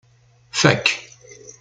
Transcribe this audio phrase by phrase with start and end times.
[0.59, 0.83] Fak.